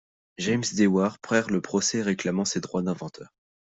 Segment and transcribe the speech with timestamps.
[0.39, 3.29] James Dewar perd le procès réclamant ses droits d'inventeur.